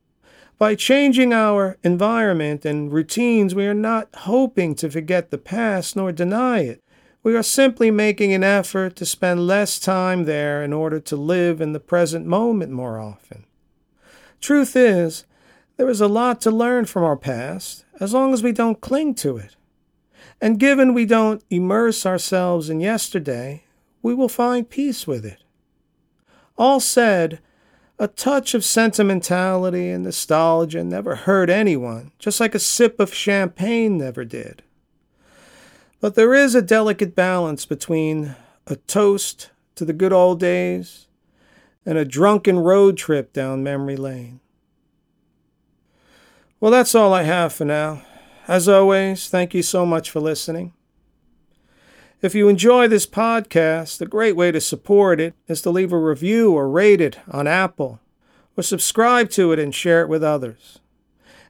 By 0.57 0.75
changing 0.75 1.31
our 1.31 1.77
environment 1.83 2.65
and 2.65 2.91
routines, 2.91 3.55
we 3.55 3.65
are 3.65 3.73
not 3.73 4.09
hoping 4.13 4.75
to 4.75 4.89
forget 4.89 5.29
the 5.29 5.38
past 5.38 5.95
nor 5.95 6.12
deny 6.12 6.59
it. 6.59 6.83
We 7.23 7.35
are 7.35 7.43
simply 7.43 7.91
making 7.91 8.33
an 8.33 8.43
effort 8.43 8.95
to 8.97 9.05
spend 9.05 9.47
less 9.47 9.79
time 9.79 10.25
there 10.25 10.63
in 10.63 10.73
order 10.73 10.99
to 11.01 11.15
live 11.15 11.62
in 11.62 11.73
the 11.73 11.79
present 11.79 12.25
moment 12.25 12.71
more 12.71 12.99
often. 12.99 13.45
Truth 14.41 14.75
is, 14.75 15.25
there 15.77 15.89
is 15.89 16.01
a 16.01 16.07
lot 16.07 16.41
to 16.41 16.51
learn 16.51 16.85
from 16.85 17.03
our 17.03 17.17
past 17.17 17.85
as 17.99 18.13
long 18.13 18.33
as 18.33 18.43
we 18.43 18.51
don't 18.51 18.81
cling 18.81 19.15
to 19.15 19.38
it. 19.38 19.55
And 20.41 20.60
given 20.60 20.93
we 20.93 21.05
don't 21.05 21.43
immerse 21.49 22.05
ourselves 22.05 22.69
in 22.69 22.79
yesterday, 22.79 23.63
we 24.01 24.13
will 24.13 24.29
find 24.29 24.69
peace 24.69 25.05
with 25.05 25.25
it. 25.25 25.43
All 26.58 26.79
said, 26.79 27.39
a 27.97 28.08
touch 28.08 28.53
of 28.53 28.63
sentimentality 28.63 29.89
and 29.89 30.05
nostalgia 30.05 30.84
never 30.84 31.15
hurt 31.15 31.49
anyone, 31.49 32.12
just 32.17 32.39
like 32.39 32.55
a 32.55 32.60
sip 32.60 32.99
of 32.99 33.13
champagne 33.13 33.97
never 33.97 34.23
did. 34.23 34.63
But 35.99 36.15
there 36.15 36.34
is 36.34 36.55
a 36.55 36.62
delicate 36.62 37.13
balance 37.13 37.65
between 37.65 38.36
a 38.67 38.77
toast 38.77 39.49
to 39.75 39.84
the 39.84 39.93
good 39.93 40.13
old 40.13 40.39
days 40.39 41.08
and 41.86 41.97
a 41.97 42.05
drunken 42.05 42.60
road 42.60 42.97
trip 42.97 43.34
down 43.34 43.63
memory 43.63 43.97
lane. 43.97 44.39
Well, 46.62 46.71
that's 46.71 46.95
all 46.95 47.13
I 47.13 47.23
have 47.23 47.51
for 47.51 47.65
now. 47.65 48.01
As 48.49 48.67
always, 48.67 49.29
thank 49.29 49.53
you 49.53 49.62
so 49.62 49.85
much 49.85 50.09
for 50.09 50.19
listening. 50.19 50.73
If 52.19 52.33
you 52.33 52.49
enjoy 52.49 52.88
this 52.88 53.05
podcast, 53.05 54.01
a 54.01 54.07
great 54.07 54.35
way 54.35 54.51
to 54.51 54.59
support 54.59 55.19
it 55.19 55.35
is 55.47 55.62
to 55.62 55.69
leave 55.69 55.93
a 55.93 55.99
review 55.99 56.53
or 56.53 56.67
rate 56.67 56.99
it 56.99 57.19
on 57.29 57.45
Apple, 57.45 57.99
or 58.57 58.63
subscribe 58.63 59.29
to 59.29 59.51
it 59.51 59.59
and 59.59 59.75
share 59.75 60.01
it 60.01 60.09
with 60.09 60.23
others. 60.23 60.79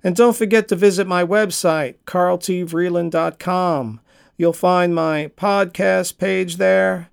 And 0.03 0.13
don't 0.13 0.35
forget 0.35 0.67
to 0.67 0.75
visit 0.75 1.07
my 1.07 1.23
website, 1.23 1.95
carltvreeland.com. 2.05 4.01
You'll 4.35 4.51
find 4.51 4.93
my 4.93 5.31
podcast 5.37 6.17
page 6.17 6.57
there, 6.57 7.09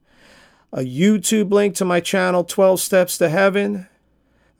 a 0.72 0.80
YouTube 0.80 1.52
link 1.52 1.76
to 1.76 1.84
my 1.84 2.00
channel, 2.00 2.42
12 2.42 2.80
Steps 2.80 3.18
to 3.18 3.28
Heaven, 3.28 3.86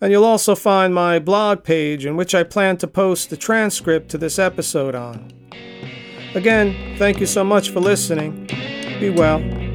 and 0.01 0.13
you'll 0.13 0.25
also 0.25 0.55
find 0.55 0.95
my 0.95 1.19
blog 1.19 1.65
page 1.65 2.05
in 2.05 2.17
which 2.17 2.35
I 2.35 2.43
plan 2.43 2.77
to 2.79 2.87
post 2.87 3.31
the 3.31 3.37
transcript 3.37 4.11
to 4.11 4.19
this 4.19 4.39
episode 4.39 4.95
on. 4.95 5.33
Again, 6.35 6.97
thank 6.99 7.19
you 7.19 7.27
so 7.27 7.43
much 7.43 7.71
for 7.71 7.81
listening. 7.81 8.47
Be 9.01 9.11
well. 9.11 9.66